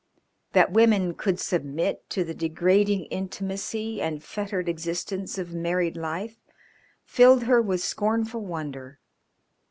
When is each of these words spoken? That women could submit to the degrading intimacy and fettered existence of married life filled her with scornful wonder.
That 0.53 0.71
women 0.71 1.13
could 1.13 1.39
submit 1.39 2.09
to 2.09 2.23
the 2.23 2.33
degrading 2.33 3.05
intimacy 3.11 4.01
and 4.01 4.23
fettered 4.23 4.67
existence 4.67 5.37
of 5.37 5.53
married 5.53 5.95
life 5.95 6.37
filled 7.05 7.43
her 7.43 7.61
with 7.61 7.81
scornful 7.81 8.43
wonder. 8.43 8.99